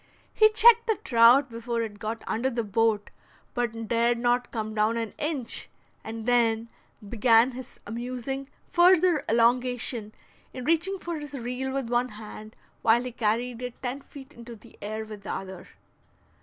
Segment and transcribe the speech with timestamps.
[0.33, 3.11] He checked the trout before it got under the boat,
[3.53, 5.69] but dared not come down an inch,
[6.03, 6.69] and then
[7.07, 10.11] began his amusing further elongation
[10.53, 14.55] in reaching for his reel with one hand while he carried it ten feet into
[14.55, 15.67] the air with the other.